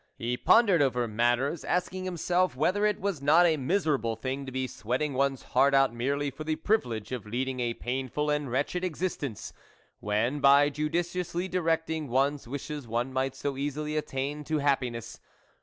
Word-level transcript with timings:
He 0.15 0.35
pondered 0.35 0.81
over 0.81 1.07
matters, 1.07 1.63
asking 1.63 2.05
himself 2.05 2.55
whether 2.55 2.87
it 2.87 2.99
was 2.99 3.21
not 3.21 3.45
a 3.45 3.55
miserable 3.55 4.15
thing 4.15 4.47
to 4.47 4.51
be 4.51 4.65
sweating 4.65 5.13
one's 5.13 5.43
heart 5.43 5.75
out 5.75 5.93
merely 5.93 6.31
for 6.31 6.43
the 6.43 6.55
privilege 6.55 7.11
of 7.11 7.27
leading 7.27 7.59
a 7.59 7.75
painful 7.75 8.31
and 8.31 8.51
wretched 8.51 8.83
existence, 8.83 9.53
when, 9.99 10.39
by 10.39 10.69
judiciously 10.71 11.47
directing 11.47 12.07
one's 12.07 12.47
wishes 12.47 12.87
one 12.87 13.13
might 13.13 13.35
so 13.35 13.55
easily 13.57 13.95
attain 13.95 14.43
to 14.45 14.57
happiness. 14.57 15.19